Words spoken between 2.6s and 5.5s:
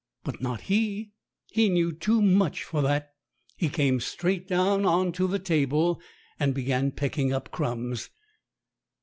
for that. He came straight down on to the